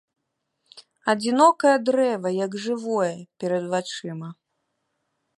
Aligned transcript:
Адзінокае 1.11 1.73
дрэва, 1.89 2.29
як 2.45 2.57
жывое, 2.63 3.11
перад 3.43 3.63
вачыма. 3.75 4.29